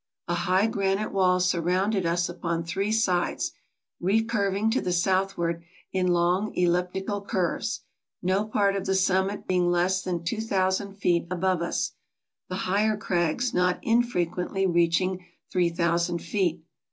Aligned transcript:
A 0.27 0.33
high 0.33 0.65
granite 0.65 1.11
wall 1.11 1.39
surrounded 1.39 2.07
us 2.07 2.27
upon 2.27 2.63
three 2.63 2.91
sides, 2.91 3.51
recurving 4.01 4.71
to 4.71 4.81
the 4.81 4.91
southward 4.91 5.63
in 5.93 6.07
long 6.07 6.55
elliptical 6.55 7.21
curves; 7.21 7.81
no 8.19 8.43
part 8.45 8.75
of 8.75 8.87
the 8.87 8.95
summit 8.95 9.45
being 9.47 9.69
less 9.69 10.01
than 10.01 10.23
2000 10.23 10.95
feet 10.95 11.27
above 11.29 11.61
us, 11.61 11.91
the 12.49 12.55
higher 12.65 12.97
crags 12.97 13.53
not 13.53 13.77
infrequently 13.83 14.65
reaching 14.65 15.23
3000 15.51 16.17
feet. 16.17 16.63